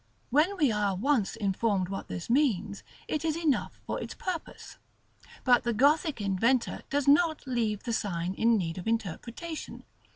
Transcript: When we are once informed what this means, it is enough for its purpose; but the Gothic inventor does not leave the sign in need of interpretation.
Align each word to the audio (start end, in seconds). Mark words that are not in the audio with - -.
When 0.31 0.57
we 0.57 0.71
are 0.71 0.95
once 0.95 1.35
informed 1.35 1.87
what 1.87 2.07
this 2.07 2.27
means, 2.27 2.81
it 3.07 3.23
is 3.23 3.37
enough 3.37 3.79
for 3.85 4.01
its 4.01 4.15
purpose; 4.15 4.79
but 5.43 5.61
the 5.61 5.73
Gothic 5.73 6.19
inventor 6.19 6.81
does 6.89 7.07
not 7.07 7.45
leave 7.45 7.83
the 7.83 7.93
sign 7.93 8.33
in 8.33 8.57
need 8.57 8.79
of 8.79 8.87
interpretation. 8.87 9.83